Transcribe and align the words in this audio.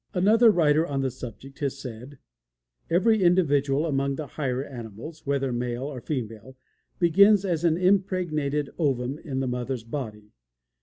Another 0.15 0.49
writer 0.49 0.83
on 0.87 1.01
the 1.01 1.11
subject 1.11 1.59
has 1.59 1.77
said: 1.77 2.17
"Every 2.89 3.21
individual 3.21 3.85
among 3.85 4.15
the 4.15 4.25
higher 4.25 4.63
animals, 4.63 5.27
whether 5.27 5.53
male 5.53 5.83
or 5.83 6.01
female, 6.01 6.57
begins 6.97 7.45
as 7.45 7.63
an 7.63 7.77
impregnated 7.77 8.71
ovum 8.79 9.19
in 9.19 9.41
the 9.41 9.47
mother's 9.47 9.83
body. 9.83 10.31